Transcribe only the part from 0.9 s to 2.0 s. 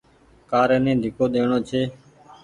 ڍيڪو ڏيڻو ڇي۔